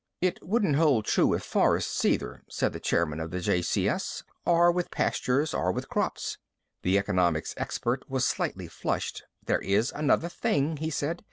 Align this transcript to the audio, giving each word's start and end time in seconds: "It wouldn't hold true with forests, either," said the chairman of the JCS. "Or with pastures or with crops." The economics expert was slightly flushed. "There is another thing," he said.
"It 0.19 0.39
wouldn't 0.41 0.77
hold 0.77 1.05
true 1.05 1.27
with 1.27 1.43
forests, 1.43 2.03
either," 2.05 2.41
said 2.49 2.73
the 2.73 2.79
chairman 2.79 3.19
of 3.19 3.29
the 3.29 3.37
JCS. 3.37 4.23
"Or 4.47 4.71
with 4.71 4.89
pastures 4.89 5.53
or 5.53 5.71
with 5.71 5.89
crops." 5.89 6.39
The 6.81 6.97
economics 6.97 7.53
expert 7.55 8.09
was 8.09 8.25
slightly 8.25 8.67
flushed. 8.67 9.25
"There 9.45 9.61
is 9.61 9.91
another 9.91 10.27
thing," 10.27 10.77
he 10.77 10.89
said. 10.89 11.19